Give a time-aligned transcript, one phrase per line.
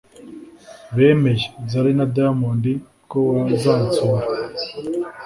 [0.95, 2.63] Bemeye [Zari na Diamond]
[3.11, 4.25] ko bazansura